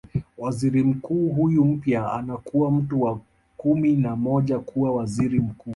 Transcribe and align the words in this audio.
Waziri 0.37 0.83
mkuu 0.83 1.29
huyu 1.29 1.65
mpya 1.65 2.13
anakuwa 2.13 2.71
mtu 2.71 3.01
wa 3.01 3.19
kumi 3.57 3.95
na 3.95 4.15
moja 4.15 4.59
kuwa 4.59 4.91
Waziri 4.95 5.39
Mkuu 5.39 5.69